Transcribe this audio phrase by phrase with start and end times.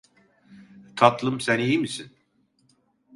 [0.95, 2.11] Tatlım, sen iyi misin?